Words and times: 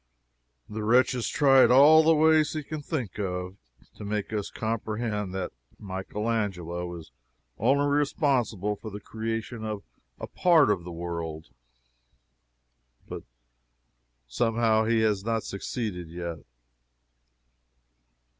The 0.67 0.83
wretch 0.83 1.11
has 1.11 1.27
tried 1.27 1.69
all 1.69 2.01
the 2.01 2.15
ways 2.15 2.53
he 2.53 2.63
can 2.63 2.81
think 2.81 3.19
of 3.19 3.57
to 3.97 4.03
make 4.03 4.33
us 4.33 4.49
comprehend 4.49 5.31
that 5.35 5.51
Michael 5.77 6.27
Angelo 6.27 6.95
is 6.95 7.11
only 7.59 7.85
responsible 7.85 8.75
for 8.75 8.89
the 8.89 8.99
creation 8.99 9.63
of 9.63 9.83
a 10.19 10.25
part 10.25 10.71
of 10.71 10.83
the 10.85 10.91
world, 10.91 11.51
but 13.07 13.21
somehow 14.27 14.85
he 14.85 15.01
has 15.01 15.23
not 15.23 15.43
succeeded 15.43 16.09
yet. 16.09 16.39